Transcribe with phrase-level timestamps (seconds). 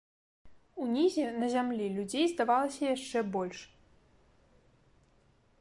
[0.85, 3.65] Унізе, на зямлі, людзей здавалася яшчэ больш.